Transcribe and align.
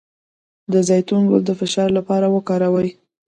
د 0.71 0.73
زیتون 0.87 1.21
ګل 1.29 1.41
د 1.47 1.51
فشار 1.61 1.89
لپاره 1.97 2.25
وکاروئ 2.35 2.91